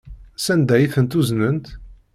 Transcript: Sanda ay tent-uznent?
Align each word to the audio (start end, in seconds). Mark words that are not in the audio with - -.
Sanda 0.45 0.73
ay 0.75 0.89
tent-uznent? 0.93 1.65